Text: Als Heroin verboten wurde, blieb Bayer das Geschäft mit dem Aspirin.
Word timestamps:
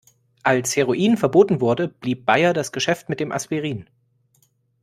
Als 0.41 0.75
Heroin 0.75 1.15
verboten 1.15 1.61
wurde, 1.61 1.87
blieb 1.87 2.25
Bayer 2.25 2.53
das 2.53 2.71
Geschäft 2.71 3.07
mit 3.07 3.19
dem 3.19 3.31
Aspirin. 3.31 3.87